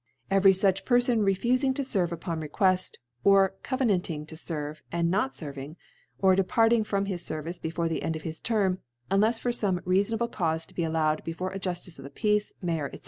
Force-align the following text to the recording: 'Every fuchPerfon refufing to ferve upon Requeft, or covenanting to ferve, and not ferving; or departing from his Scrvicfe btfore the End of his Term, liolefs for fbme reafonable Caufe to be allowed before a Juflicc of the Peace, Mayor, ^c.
'Every 0.41 0.51
fuchPerfon 0.51 1.19
refufing 1.19 1.75
to 1.75 1.83
ferve 1.83 2.11
upon 2.11 2.41
Requeft, 2.41 2.93
or 3.23 3.53
covenanting 3.61 4.25
to 4.29 4.33
ferve, 4.35 4.81
and 4.91 5.11
not 5.11 5.33
ferving; 5.33 5.75
or 6.17 6.35
departing 6.35 6.83
from 6.83 7.05
his 7.05 7.23
Scrvicfe 7.23 7.61
btfore 7.61 7.87
the 7.87 8.01
End 8.01 8.15
of 8.15 8.23
his 8.23 8.41
Term, 8.41 8.79
liolefs 9.11 9.37
for 9.37 9.51
fbme 9.51 9.83
reafonable 9.83 10.31
Caufe 10.31 10.65
to 10.65 10.73
be 10.73 10.83
allowed 10.83 11.23
before 11.23 11.51
a 11.51 11.59
Juflicc 11.59 11.99
of 11.99 12.03
the 12.03 12.09
Peace, 12.09 12.51
Mayor, 12.63 12.89
^c. 12.89 12.99